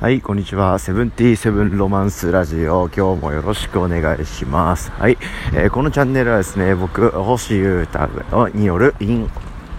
[0.00, 0.78] はい、こんにちは。
[0.78, 2.88] セブンティーセブンロマンスラジオ。
[2.88, 4.90] 今日もよろしくお願いします。
[4.92, 5.18] はい、
[5.52, 8.08] えー、このチャンネルはですね、僕、星優太
[8.54, 9.30] によるイン、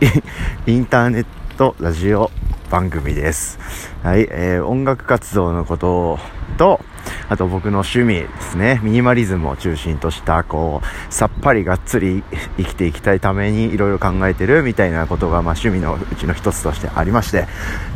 [0.68, 1.26] インターネッ
[1.58, 2.30] トラジオ
[2.70, 3.58] 番組です。
[4.04, 6.20] はい、えー、音楽活動のこと
[6.56, 6.82] と、
[7.30, 12.24] あと僕の趣味ですね、ミニマリズムを中心とした、こう、さっぱりがっつり
[12.58, 17.48] 生きていきたいためにいろいろ考えてるみたいなことが、まあ趣味のうちの一つとしてありまして、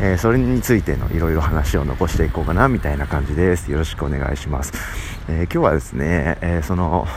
[0.02, 3.72] えー、それについてのいろいろ話を残していこうかなみたいな感じです。
[3.72, 4.74] よろしくお願いします。
[5.28, 7.08] えー、今日はですね、えー、その、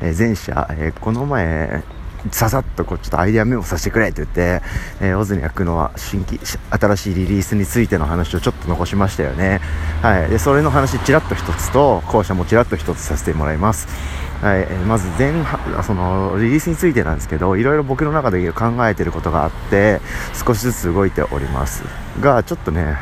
[0.00, 1.82] え前者、えこの前、
[2.30, 4.62] ささっとこうちょっとアイデアメモさせてくれって言って、
[5.00, 9.60] えー、オズに焼くのは新規新しいリリースについての話をちょっと残しましたよね。
[10.02, 10.30] はい。
[10.30, 13.88] でそれの話ちらっと1つと後者もちらっと1つさせてもらいます。
[14.40, 15.32] はい、えー、まず前
[15.82, 20.00] そのリリースについてなんですけどいろいろ僕の中で考えてることがあって
[20.34, 21.84] 少しずつ動いております。
[22.20, 22.96] がちょっとね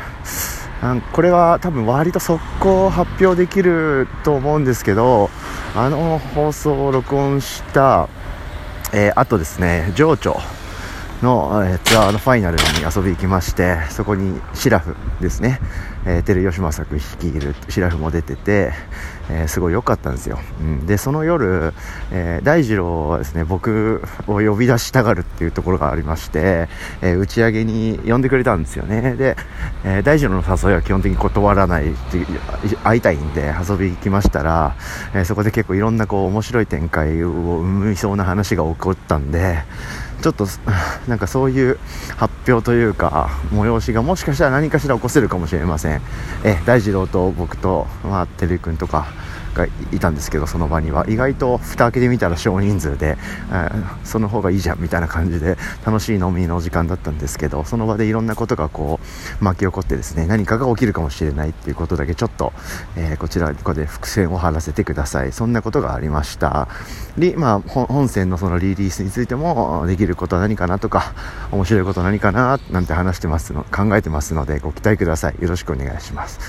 [1.13, 5.29] これは多分割と速攻発表できると思うんですけど
[5.75, 8.09] あの放送を録音した
[8.95, 10.37] えー、あとですね、情緒
[11.23, 12.63] の、えー、ツアーのファイナルに
[12.95, 15.59] 遊び行きまして、そこにシラフですね、
[16.05, 18.71] えー、照吉正君率いるシラフも出てて、
[19.29, 21.73] えー、すごい良かったんですよ、うん、でその夜、
[22.11, 26.67] えー、大二郎はですね僕を呼び出したがるっていうところがありまして、
[27.01, 29.15] えー、打ち上げに呼んでくれたんですよね。
[29.15, 29.35] で、
[29.85, 31.93] え大二郎の誘いは基本的に断らない
[32.83, 34.75] 会いたいんで遊び行きましたら、
[35.13, 39.59] えそこで結構いろんなこう面白い展開を生みそうな話が起こったんで
[40.23, 40.47] ちょっと
[41.07, 41.77] なんかそういう
[42.15, 46.01] 発表というか催しがもしかしたら何かしら起こせるかもしれません。
[46.43, 49.07] え大二郎と僕と、まあ、照井君とか
[49.53, 51.05] がいたんですけどその場には。
[51.07, 53.17] 意外と蓋開けてみたら少人数で、
[54.03, 58.99] その方がいいじゃんみたいな感じで楽しい飲みの時間だったんですけどその場でいろんなことがこ
[59.41, 62.53] う巻き起こってですね何かが起きるかもしれないっていうことだけちょっと、
[62.95, 65.31] えー、こちらここで伏線を張らせてください。
[65.31, 66.67] そんなことがありました。
[67.17, 71.13] り、まあ、本線のそのリリースについてもできることは何かなとか
[71.51, 75.35] 面白いこと何かななんて話してますの考えてますのでご期待ください。
[75.39, 76.39] よろしくお願いします。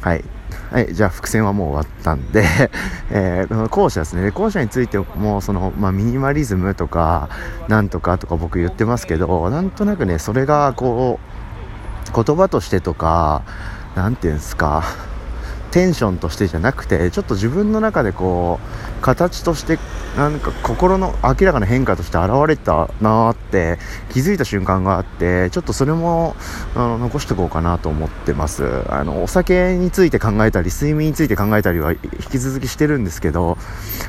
[0.00, 0.39] はい。
[0.70, 2.44] はい、じゃあ伏線はもう終わったんで
[3.10, 4.30] えー、後者ですね。
[4.30, 7.28] 後者についても、その、まあ、ミニマリズムとか、
[7.66, 11.18] なんとかとか僕言ってますけど、なんとなくね、それがこ
[12.14, 13.42] う、言葉としてとか、
[13.96, 14.84] 何て言うんですか、
[15.70, 18.58] テンションとしてじゃなくてちょっと自分の中でこ
[18.98, 19.78] う形として
[20.16, 23.78] なんか心の明らかな変化として現れたなーって
[24.12, 26.34] 気づいた瞬間があってちょっとそれも
[26.74, 28.84] あの残しておこうかなと思ってます。
[28.88, 31.98] あのお酒について考えたり睡眠について考えたりは引
[32.30, 33.56] き続きしてるんですけど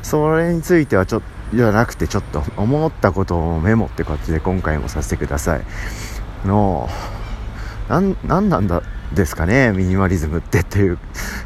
[0.01, 5.61] それについてはちょっとじゃなくてちょっと思ったことをメモって感じで今回もさせてください。
[6.45, 6.89] の
[7.89, 8.81] なんなんだ
[9.13, 10.97] ですかねミニマリズムってっていう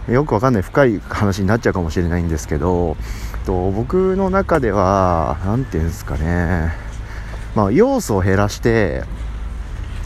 [0.09, 2.95] よくわかんない深い話になっちゃうかもしれないんですけど
[3.45, 6.71] と僕の中では何て言うんですかね
[7.55, 9.03] まあ要素を減らして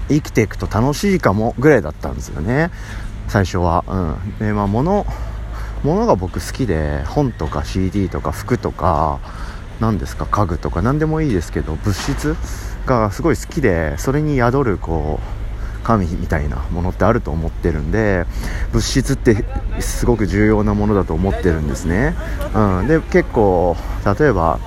[0.08, 2.72] 生きていくと楽しいかもぐらいだったんですよね
[3.28, 3.86] 最初は。
[3.88, 4.48] うん。
[4.48, 5.06] でまあ物
[5.84, 9.20] 物が僕好きで本とか CD とか服とか
[9.80, 12.36] 何ですか家具とか何でもいいですけど物質
[12.86, 15.39] がすごい好きでそれに宿るこう
[15.84, 18.26] 神みたいなものってあると思ってるんで
[18.72, 19.46] 物質って
[19.80, 22.16] すごく重要なものだと思ってるんですね、
[22.54, 23.76] うん、で結構
[24.20, 24.60] 例えば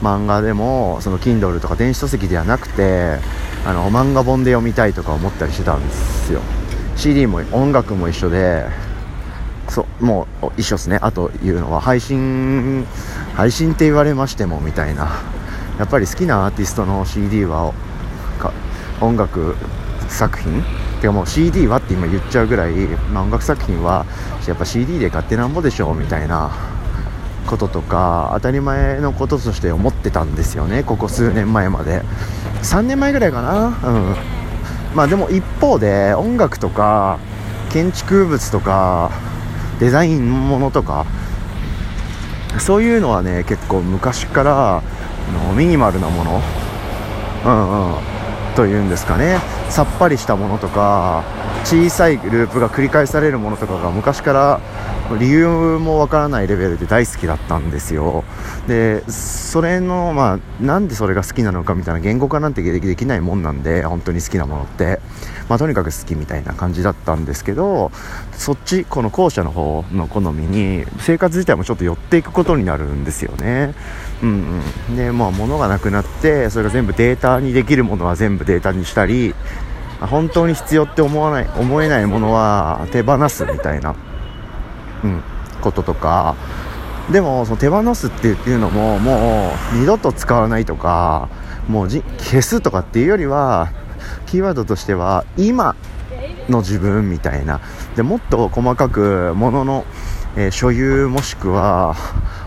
[0.00, 3.18] 漫画でもその Kindle とか電子書籍ではなくて
[3.64, 6.40] あの漫画本で読みたいとか思ったりしてたんですよ。
[6.96, 8.66] CD も音楽も一緒で
[9.68, 10.98] そうもう一緒ですね。
[11.00, 12.86] あというのは配信
[13.34, 15.08] 配信って言われましてもみたいな。
[15.78, 17.72] やっぱり好きなアーティストの CD は
[19.00, 19.56] 音楽
[20.08, 20.62] 作品？
[21.00, 22.72] てかもう CD はって今言っちゃうぐらい、
[23.12, 24.06] まあ、音楽作品は
[24.46, 26.50] やっぱ CD で買ってなんぼでしょうみたいな
[27.46, 32.02] こととか当たり前のこととして思ってたんですよねここ数年前まで。
[32.62, 33.66] 3年前ぐらいかな？
[33.66, 34.16] うん。
[34.94, 37.18] まあでも一方で音楽とか
[37.70, 39.10] 建築物とか
[39.80, 41.04] デザインものとか
[42.58, 44.82] そういうのはね結構昔から
[45.48, 46.40] のミニマルなもの。
[47.44, 48.14] うんうん。
[48.54, 49.38] というんですかね。
[49.68, 51.24] さっぱりしたものとか
[51.64, 54.60] 小さいループが繰り返されるものとかが昔から
[55.18, 58.24] 理由もわからないレベルで大好きだったんですよ。
[58.68, 65.00] でそれのまあなんでそれが好きなのかみたいな言語化なんてできないもんなんで本当に好きなものって。
[65.48, 67.92] まあとにかく好きみたいな感じだったんですけど
[68.32, 73.74] そっちこの後者の方の好みに生活自体もちょっと寄っていくことになるんですよね。
[74.22, 74.96] うんうん。
[74.96, 79.34] でまあ物がなくなってそれが全部データにできるものは全部データにしたり
[80.00, 83.94] 本当に必要って思わない思えないものは手放すみたいな、
[85.02, 85.22] うん、
[85.60, 86.36] こととか。
[87.10, 91.28] でもその手放すっていうのももう二度と使わないとか
[91.68, 93.70] もう消すとかっていうよりは
[94.26, 95.76] キーワードとしては今
[96.48, 97.60] の自分みたいな。
[97.96, 99.84] でもっと細かくものの、
[100.36, 101.94] えー、所有もしくは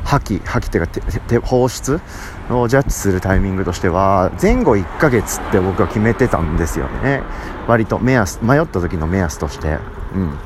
[0.03, 2.01] 破棄破棄っていうか放出
[2.49, 7.21] をジャッジするタイミングとしては前後1ヶ月って僕は決めてたんですよね。
[7.67, 9.77] 割と目安迷った時の目安として。
[10.13, 10.37] うん。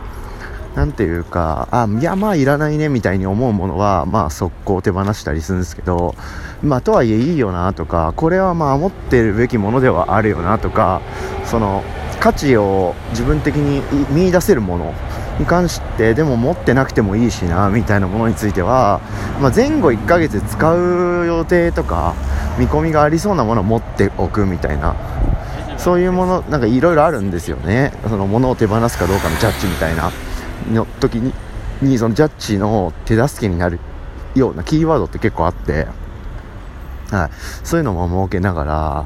[0.75, 6.15] なんていうか、あ、いや、まあいらないねみたいに思うものは、まあ速攻手放したりするんですけど、
[6.63, 11.01] まあとはいえいいよなとか、これはまあ持ってるべきものではあるよなとか、
[11.43, 11.83] その、
[12.21, 13.81] 価値を自分的に
[14.11, 14.93] 見出せるもの
[15.41, 19.01] に関してでも持ってなくてもいいしなみたいなものについては、
[19.41, 22.13] まあ、前後1ヶ月使う予定とか
[22.57, 24.95] 見込みがありそうなものを持っておくみたいな
[25.77, 27.91] そういうものなんかいろいろあるんですよね。
[28.03, 30.11] その物を手放すかどうかのジャッジみたいな
[30.71, 31.33] の時に
[31.81, 33.79] にそのジャッジの手助けになる
[34.35, 35.87] ようなキーワードって結構あって、
[37.09, 37.29] はい、
[37.63, 39.05] そういうのも設けながら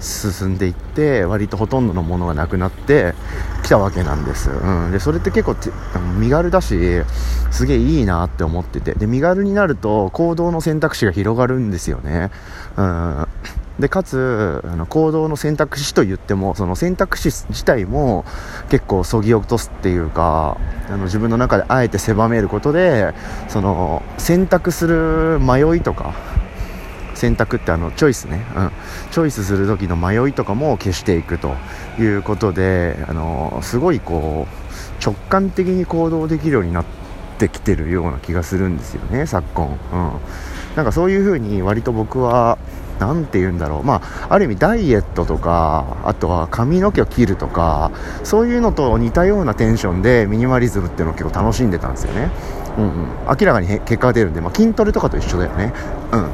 [0.00, 3.14] 進んでいって割とほとんどのものがなくなって
[3.62, 5.56] きたわけなんです、うん、でそれって結構
[6.18, 7.02] 身軽だし
[7.50, 8.94] すげえいいなって思ってて。
[8.94, 12.30] で身軽になると行動の選択肢が広がるんですよね、
[12.76, 13.26] うん、
[13.78, 18.24] でかつあの行動の選択肢といってもその選択肢自体も
[18.68, 20.58] 結構そぎ落とすっていうか
[20.88, 23.14] あの自分の中であえて狭めることで
[23.48, 26.14] その選択する迷いとか
[27.22, 28.70] 選択ってあのチョイスね、うん、
[29.12, 31.54] チョイスする時の迷いとかも消していくと
[32.00, 36.84] いうことであのすごいこう直感的に行動できるようになっ
[37.38, 40.10] てきてるような気がするんですよね昨今、うん、
[40.74, 42.58] なんかそういう風に割と僕は
[42.98, 47.92] 何て言うんだろう、まあ、ある意味ダイエットとかあとは髪の毛を切るとか
[48.24, 52.30] そういうのと似たようなテンションでミニマリズムっていうのを結構楽しんでたんですよね、
[52.78, 55.72] うんうん、明らかに結果が出るんで、まあ、筋トレとかと一緒だよね、
[56.12, 56.30] うん、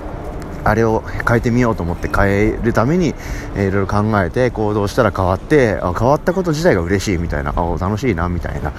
[0.68, 3.14] あれを変えてみようと思って変えるために、
[3.56, 8.72] えー、いろいろ考えて行動したら変わってあ変わったこと自体が嬉しいみたいなあ楽しいなみたいな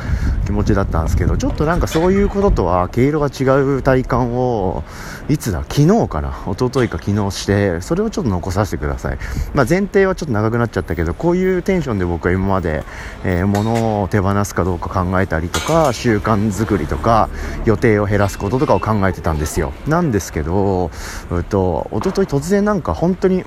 [0.45, 4.83] 気持ちだったんですけどちょっとなんかそういうこととは毛色が違う体感を
[5.29, 9.17] いつだ昨日かな一昨日か昨日してそれをちょっと残させてください、
[9.53, 12.83] まあ、前提はちょっと長くなっちゃったけどこういうテンションで僕は今まで、
[13.23, 17.29] えー、物を手放すかどうか考えたりとか習慣作りとか
[17.65, 19.73] 予定を減らすこととかを考えてたんですよ。
[19.87, 20.91] なんですけど、
[21.31, 23.43] えっと、一昨日突然なんか本当に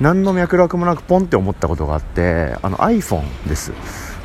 [0.00, 3.72] 何の脈絡もなくポンって思ったことがあってあの iPhone です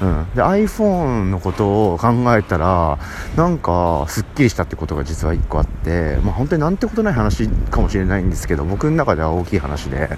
[0.01, 2.99] うん、で iPhone のことを考えたら
[3.35, 10.09] なんかすっきりしたってことが実は1個あって、まあ、本当になんてことない話かもしれないんですけど僕の中では大きい話で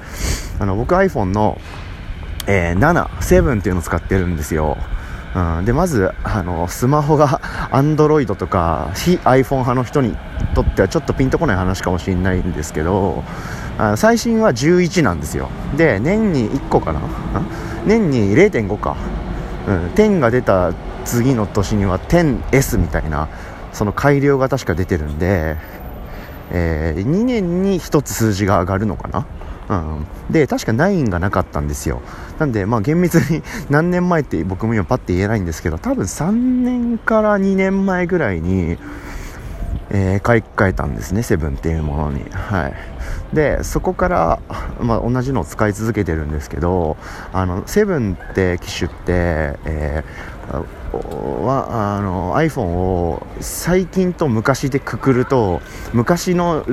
[0.60, 1.60] あの僕 iPhone の、
[2.48, 4.78] えー、7、7っていうのを使ってるんですよ。
[5.36, 7.40] うん、でまずあのスマホが
[7.72, 10.18] Android とか非 iPhone 派の人に
[10.56, 13.24] とってはちょっとピンとこない話かもしれないんですけど
[13.78, 15.50] あ最新は11なんですよ。
[15.78, 17.02] で年に1個かな？
[17.86, 18.98] 年に0.5か。
[19.68, 20.74] うん、10が出た
[21.06, 23.30] 次の年には 10S みたいな
[23.72, 25.58] その改良が確か出てるんで、
[26.52, 29.28] えー、2年に1つ数字が上がるのかな？
[29.70, 32.02] うん、で確か9がなかったんですよ。
[32.40, 38.78] なんでまあ厳密に 何年前って僕も今パッて言えないんですけど多分3年から2年前ぐらいに
[39.92, 42.24] えー、買い替えたんですねセブンっていうものに。
[42.30, 42.74] はい。
[43.34, 44.40] でそこから、
[44.80, 46.98] まあ、同じのを使い続けてるんですけど
[47.32, 50.66] あのセブンって機種って、えー、
[50.98, 55.62] はあの iPhone を最近と昔でくくると
[55.94, 56.66] 昔の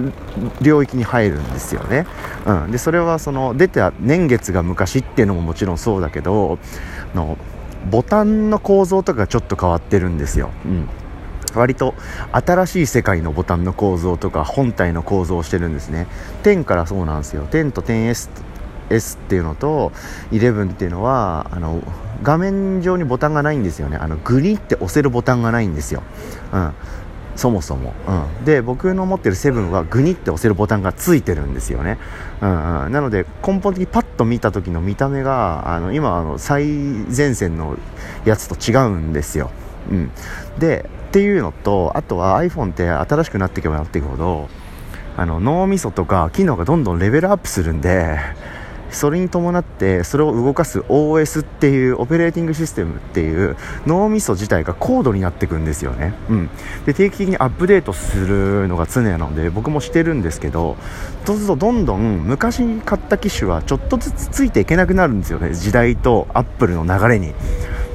[0.60, 2.06] 領域に入るんですよね、
[2.46, 6.58] うん、でそれはその出た年月が昔っていうのももちろんそうだけど
[7.14, 7.36] の
[7.90, 10.88] ボタンの構造とかちょっと変わってるんですよ、うん。
[11.54, 11.94] 割と
[12.32, 16.06] 新しい世界のボタンの構造とか本体の構造をしてるんですね。
[16.42, 17.46] 10からそうなんですよ。
[17.46, 18.30] 10と 10S
[18.90, 19.92] S っていうのと
[20.30, 21.82] 11っていうのはあの
[22.22, 23.96] 画面上にボタンがないんですよね。
[23.96, 26.02] あのグリって押せるボタンがないんですよ、
[26.52, 26.72] うん、
[27.36, 31.98] そもそも、うん、で僕の持ってる7はグニって押せるボタンがついてるんですよね、
[32.40, 37.78] うんうん、なので根本的にパッと見た時の見た目があの今あの最前線の
[38.24, 39.50] やつと違うんですよ、
[39.90, 40.10] うん、
[40.58, 44.48] でっていうのとあとは iPhone って新しくなっていけばなっていくほど
[45.16, 48.18] あの脳みそとか機能がどんどんレベルアップするんで
[48.96, 53.54] それに伴ってそれを動かす OS っていうオペレーティングシステムっていう
[53.86, 56.50] 脳みそ自体が高度になっていくんですよね、うん、
[56.86, 60.78] で定期的にアップデートするのが常なので僕もしてるんですけど
[61.26, 65.54] そうするとどんどん昔に買った機種はちょっとずつついていけなくなるんですよね。
[65.54, 67.34] 時代とアップルの流れに。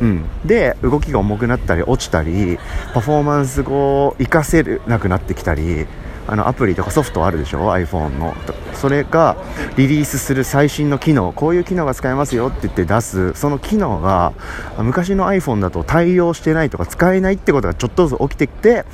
[0.01, 2.57] うん、で動きが重くなったり落ちたり
[2.93, 5.85] パフォーマンスを活かせなくなってきたり
[6.31, 8.33] あのアプリとかソフトあるでしょ？iPhone の。
[8.73, 9.35] それが
[9.75, 11.33] リリースする最新の機能。
[11.33, 13.33] こういう機能が使えますよって言って出す。
[13.33, 14.31] その機能が
[14.77, 18.85] 昔の iPhone だと対応してないとか使えないってことがちょっとずつ起きてきて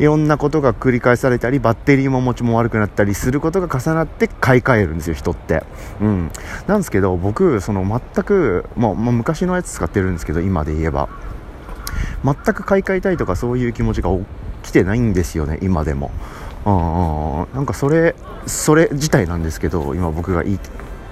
[0.00, 5.62] いろんなことが繰り返されたりバッテリーも持ちも悪くなったりすることが重なって買い替えるんですよ人って。
[6.00, 6.32] うん。
[6.66, 11.08] なんですけど僕その全くもう、昔のやつ使ってるんですけど今で言えば。
[12.24, 14.24] 全く買い替えたいとかそういう気持ちが起
[14.62, 16.10] きてないんですよね今でも。
[16.64, 18.14] あなんかそれ
[18.46, 20.58] それ自体なんですけど今僕が言い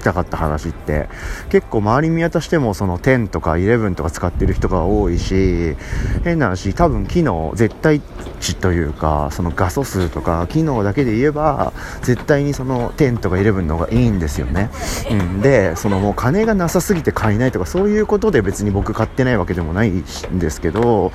[0.02, 1.09] たかった話って。
[1.50, 5.76] 結構周り見渡してもその10とか11とか使ってる人が多いし
[6.23, 8.00] 変な話多分機能絶対
[8.40, 14.71] 値というかその画素数とか機能だけで言えば絶対にその10とか11の方がいいんですよね、
[15.11, 20.04] うん、でそのもう金がなさすぎて買えないとかそういうことで別に僕買ってないわけでもないん
[20.38, 21.12] ですけど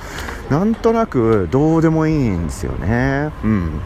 [0.50, 3.30] なんとなくどうでもいいんですよね。
[3.42, 3.80] うん。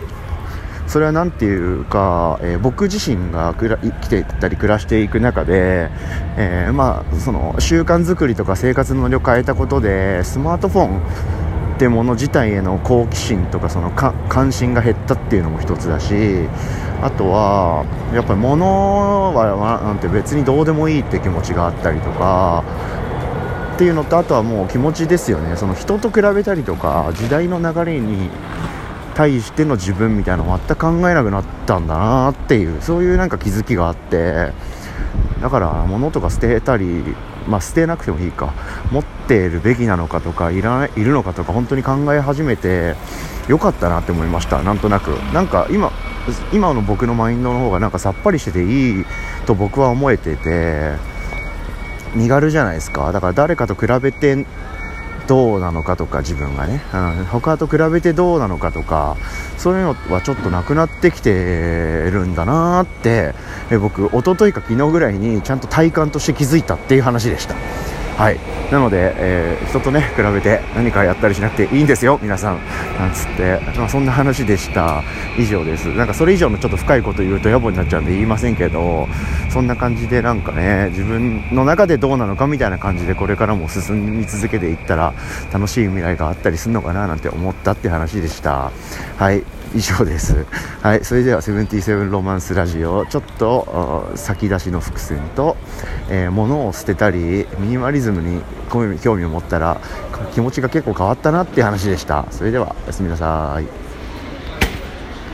[0.90, 5.88] それは何ていうか、えー、僕自身が生きていったり暮らしていく中で、
[6.37, 11.00] えー、まあ、その習慣づくりとか生活の量を変えたことでスマートフォン
[11.76, 16.49] ってもの自体への好奇心とかその関心が減ったっていうのも一つだし
[17.00, 22.64] あとはやっぱり物はなんて別にどうでもいいって気持ちがあったりとか
[23.76, 25.56] っていうのとあとはもう気持ちですよね。
[25.56, 28.28] その人と比べたりとか時代の流れに
[29.14, 34.52] 対しての自分みたいなの全く考えなくなったんだなっていうそういうなんか気づきがあって
[35.40, 38.52] だから物とか捨てたりまあ捨てなくてもいいか
[38.93, 42.95] 持っているべきなのかとかいらいるのかとか本当に考え始めて
[43.49, 45.09] よかったなって思いましたなんとなく。
[45.33, 45.90] なんか今
[46.52, 49.05] 今の僕のマインドの方がなんかさっぱりしてていい
[49.47, 50.93] と僕は思えてて
[52.14, 53.11] 身軽じゃないですか。
[53.12, 54.47] だから誰かと比べて
[55.30, 59.16] どうなのかとか自分がね、うん、他と比べてどうなのかとか
[59.58, 61.30] そういうのはちょっとなくなってきて
[62.10, 63.32] るんだなーって
[63.70, 67.54] え僕一昨日か昨日ぐらいにちゃんと体感として気づいたっていう話でした
[68.17, 68.38] はい。
[68.71, 72.61] なので、えー、人とね比べて何かやったりしなくていいんですよ皆さん。
[72.99, 75.02] なんつって、まあ、そんな話でした。
[75.38, 75.87] 以上です。
[75.95, 79.09] なんかそれ以上のちょっと深いこと言うと野暮になっちゃうんで言いませんけど
[79.49, 85.14] そんな感じでなんかね自分の中でどうなのかみたいな感じでこれからも進み続けていったら
[85.52, 88.71] 楽しい未来があったりするのかななんて思ったって話でした。
[89.17, 89.60] はい。
[89.74, 90.46] 以上です。
[90.82, 95.56] はい、それではセブンティーセブンロマンスラジオ、ちょっと先出しの伏線と、
[96.08, 98.86] えー、物を捨てたり、ミニマリズムに興
[99.16, 99.80] 味を持ったら、
[100.34, 102.26] 気持ちが結構変わったなっていう話でした。
[102.30, 103.89] それでは、おやすみなさい。